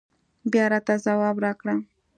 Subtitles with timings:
[0.51, 1.75] بيا راته ځواب راکړه